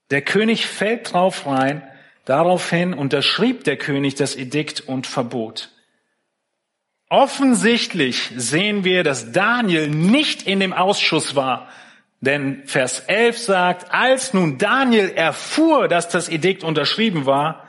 [0.09, 1.83] Der König fällt drauf rein,
[2.25, 5.69] daraufhin unterschrieb der König das Edikt und Verbot.
[7.09, 11.69] Offensichtlich sehen wir, dass Daniel nicht in dem Ausschuss war,
[12.19, 17.66] denn Vers 11 sagt, als nun Daniel erfuhr, dass das Edikt unterschrieben war,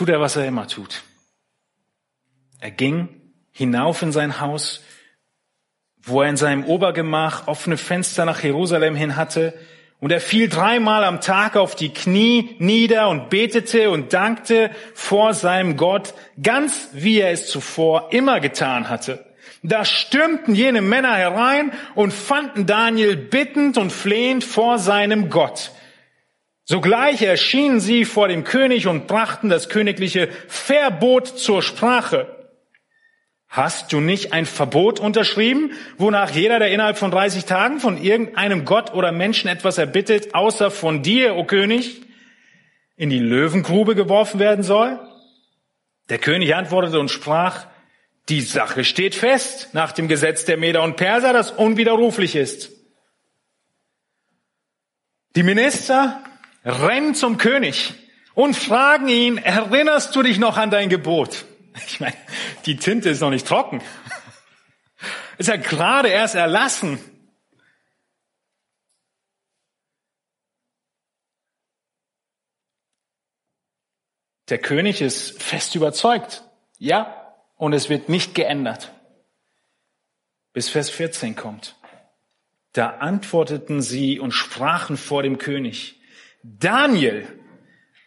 [0.00, 1.02] tut er, was er immer tut.
[2.58, 3.20] Er ging
[3.52, 4.82] hinauf in sein Haus,
[6.00, 9.52] wo er in seinem Obergemach offene Fenster nach Jerusalem hin hatte,
[9.98, 15.34] und er fiel dreimal am Tag auf die Knie nieder und betete und dankte vor
[15.34, 19.26] seinem Gott, ganz wie er es zuvor immer getan hatte.
[19.62, 25.72] Da stürmten jene Männer herein und fanden Daniel bittend und flehend vor seinem Gott.
[26.70, 32.28] Sogleich erschienen sie vor dem König und brachten das königliche Verbot zur Sprache.
[33.48, 38.64] Hast du nicht ein Verbot unterschrieben, wonach jeder, der innerhalb von 30 Tagen von irgendeinem
[38.64, 42.02] Gott oder Menschen etwas erbittet, außer von dir, o König,
[42.96, 45.00] in die Löwengrube geworfen werden soll?
[46.08, 47.66] Der König antwortete und sprach,
[48.28, 52.70] die Sache steht fest nach dem Gesetz der Meder und Perser, das unwiderruflich ist.
[55.34, 56.22] Die Minister
[56.64, 57.94] rennen zum König
[58.34, 61.44] und fragen ihn, erinnerst du dich noch an dein Gebot?
[61.86, 62.16] Ich meine,
[62.66, 63.82] die Tinte ist noch nicht trocken.
[65.38, 66.98] Ist ja gerade erst erlassen.
[74.50, 76.42] Der König ist fest überzeugt.
[76.78, 78.92] Ja, und es wird nicht geändert.
[80.52, 81.76] Bis Vers 14 kommt.
[82.72, 85.99] Da antworteten sie und sprachen vor dem König.
[86.42, 87.26] Daniel,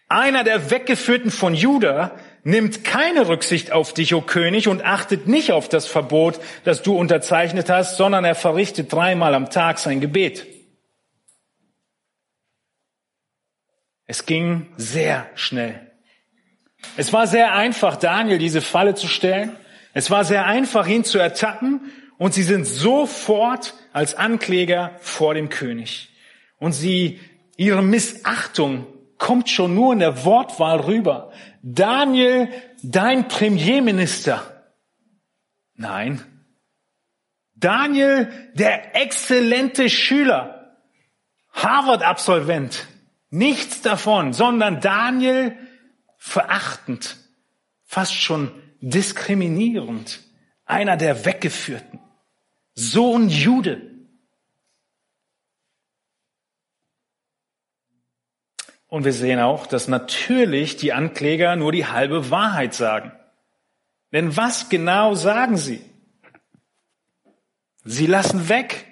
[0.07, 5.51] einer der Weggeführten von Juda, nimmt keine Rücksicht auf dich, o König, und achtet nicht
[5.51, 10.45] auf das Verbot, das du unterzeichnet hast, sondern er verrichtet dreimal am Tag sein Gebet.
[14.05, 15.91] Es ging sehr schnell.
[16.97, 19.55] Es war sehr einfach, Daniel diese Falle zu stellen.
[19.93, 21.91] Es war sehr einfach, ihn zu ertappen.
[22.17, 26.09] Und sie sind sofort als Ankläger vor dem König.
[26.59, 27.19] Und sie,
[27.57, 28.87] ihre Missachtung
[29.17, 31.31] kommt schon nur in der Wortwahl rüber.
[31.61, 32.49] Daniel,
[32.81, 34.65] dein Premierminister.
[35.75, 36.21] Nein.
[37.55, 40.77] Daniel, der exzellente Schüler.
[41.53, 42.87] Harvard-Absolvent.
[43.29, 45.57] Nichts davon, sondern Daniel
[46.17, 47.17] verachtend,
[47.83, 48.51] fast schon
[48.81, 50.21] diskriminierend.
[50.65, 51.99] Einer der Weggeführten.
[52.73, 53.92] Sohn Jude.
[58.93, 63.11] Und wir sehen auch, dass natürlich die Ankläger nur die halbe Wahrheit sagen.
[64.11, 65.81] Denn was genau sagen sie?
[67.83, 68.85] Sie lassen weg,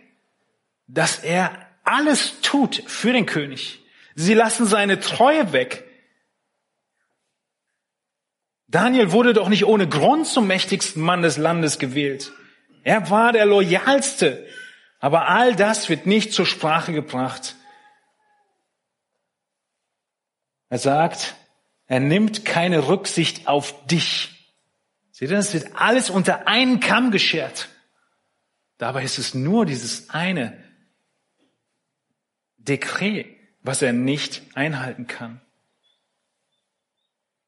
[0.87, 1.51] dass er
[1.83, 3.83] alles tut für den König.
[4.15, 5.83] Sie lassen seine Treue weg.
[8.69, 12.31] Daniel wurde doch nicht ohne Grund zum mächtigsten Mann des Landes gewählt.
[12.83, 14.47] Er war der loyalste.
[14.99, 17.55] Aber all das wird nicht zur Sprache gebracht.
[20.71, 21.35] Er sagt,
[21.85, 24.55] er nimmt keine Rücksicht auf dich.
[25.11, 27.67] Seht ihr, es wird alles unter einen Kamm geschert.
[28.77, 30.57] Dabei ist es nur dieses eine
[32.55, 33.27] Dekret,
[33.63, 35.41] was er nicht einhalten kann.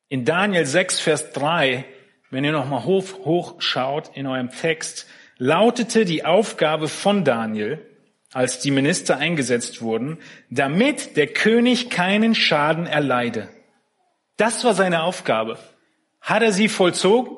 [0.09, 1.85] In Daniel 6, Vers 3,
[2.29, 5.07] wenn ihr nochmal hoch, hoch schaut in eurem Text,
[5.37, 7.92] lautete die Aufgabe von Daniel,
[8.33, 10.17] als die Minister eingesetzt wurden,
[10.49, 13.49] damit der König keinen Schaden erleide.
[14.37, 15.59] Das war seine Aufgabe.
[16.19, 17.37] Hat er sie vollzogen?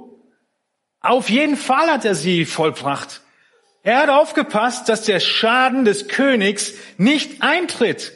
[1.02, 3.22] Auf jeden Fall hat er sie vollbracht.
[3.84, 8.14] Er hat aufgepasst, dass der Schaden des Königs nicht eintritt.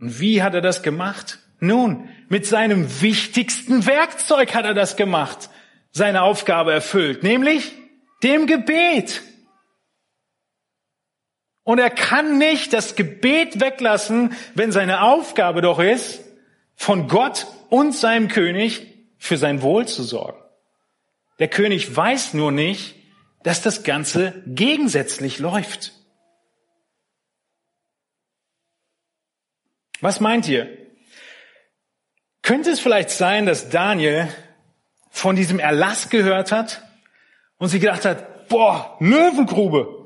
[0.00, 1.38] Und wie hat er das gemacht?
[1.60, 5.50] Nun, mit seinem wichtigsten Werkzeug hat er das gemacht,
[5.92, 7.72] seine Aufgabe erfüllt, nämlich
[8.22, 9.22] dem Gebet.
[11.70, 16.20] Und er kann nicht das Gebet weglassen, wenn seine Aufgabe doch ist,
[16.74, 20.42] von Gott und seinem König für sein Wohl zu sorgen.
[21.38, 22.96] Der König weiß nur nicht,
[23.44, 25.92] dass das Ganze gegensätzlich läuft.
[30.00, 30.76] Was meint ihr?
[32.42, 34.26] Könnte es vielleicht sein, dass Daniel
[35.08, 36.82] von diesem Erlass gehört hat
[37.58, 39.99] und sie gedacht hat, boah, Löwengrube,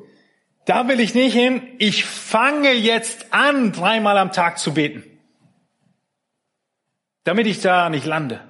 [0.65, 5.05] da will ich nicht hin, ich fange jetzt an, dreimal am Tag zu beten,
[7.25, 8.41] damit ich da nicht lande.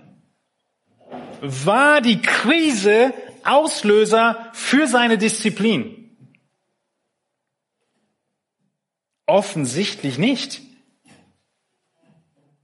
[1.41, 3.13] War die Krise
[3.45, 6.17] Auslöser für seine Disziplin?
[9.27, 10.63] Offensichtlich nicht.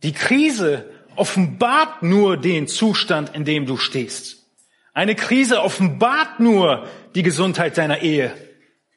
[0.02, 4.46] Die Krise offenbart nur den Zustand, in dem du stehst.
[4.94, 8.32] Eine Krise offenbart nur die Gesundheit deiner Ehe.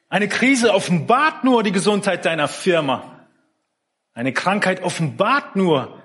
[0.08, 3.26] Eine Krise offenbart nur die Gesundheit deiner Firma.
[4.12, 6.02] Eine Krankheit offenbart nur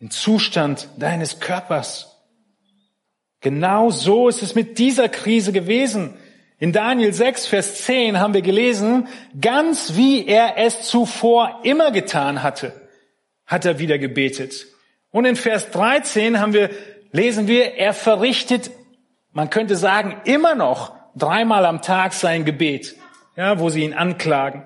[0.00, 2.12] den Zustand deines Körpers.
[3.40, 6.14] Genau so ist es mit dieser Krise gewesen.
[6.58, 9.08] In Daniel 6, Vers 10 haben wir gelesen,
[9.40, 12.88] ganz wie er es zuvor immer getan hatte,
[13.46, 14.66] hat er wieder gebetet.
[15.10, 16.70] Und in Vers 13 haben wir,
[17.10, 18.70] lesen wir, er verrichtet,
[19.32, 22.96] man könnte sagen, immer noch dreimal am Tag sein Gebet,
[23.36, 24.64] ja, wo sie ihn anklagen.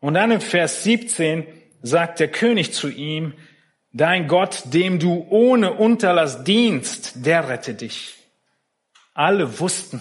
[0.00, 1.46] Und dann in Vers 17
[1.82, 3.34] sagt der König zu ihm,
[3.92, 8.14] dein Gott, dem du ohne Unterlass dienst, der rette dich.
[9.14, 10.00] Alle wussten,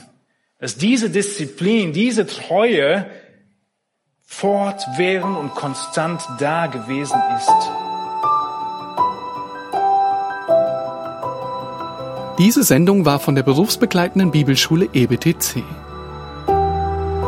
[0.59, 3.09] dass diese Disziplin, diese Treue
[4.23, 7.87] fortwährend und konstant da gewesen ist.
[12.37, 15.63] Diese Sendung war von der berufsbegleitenden Bibelschule EBTC.